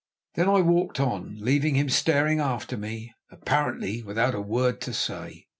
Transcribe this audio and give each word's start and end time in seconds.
Then 0.33 0.49
I 0.49 0.61
walked 0.61 0.99
on, 0.99 1.37
leaving 1.41 1.75
him 1.75 1.87
staring 1.87 2.39
after 2.39 2.75
me, 2.75 3.13
apparently 3.29 4.01
without 4.01 4.33
a 4.33 4.41
word 4.41 4.81
to 4.81 4.93
say. 4.95 5.45